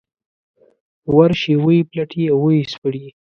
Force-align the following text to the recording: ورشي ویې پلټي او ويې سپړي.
ورشي 1.17 1.53
ویې 1.63 1.87
پلټي 1.89 2.23
او 2.33 2.37
ويې 2.43 2.69
سپړي. 2.73 3.05